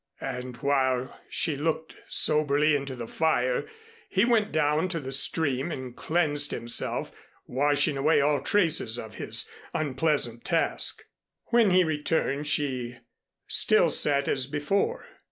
And 0.19 0.55
while 0.63 1.19
she 1.29 1.55
looked 1.55 1.95
soberly 2.07 2.75
into 2.75 2.95
the 2.95 3.07
fire, 3.07 3.67
he 4.09 4.25
went 4.25 4.51
down 4.51 4.89
to 4.89 4.99
the 4.99 5.11
stream 5.11 5.71
and 5.71 5.95
cleansed 5.95 6.49
himself, 6.49 7.11
washing 7.45 7.97
away 7.97 8.19
all 8.19 8.41
traces 8.41 8.97
of 8.97 9.17
his 9.17 9.47
unpleasant 9.75 10.43
task. 10.43 11.03
When 11.51 11.69
he 11.69 11.83
returned 11.83 12.47
she 12.47 12.97
still 13.47 13.89
sat 13.91 14.27
as 14.27 14.47
before. 14.47 15.05